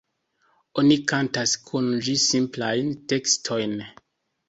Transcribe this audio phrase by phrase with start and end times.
[0.83, 3.81] Oni kantas kun ĝi simplajn tekstojn.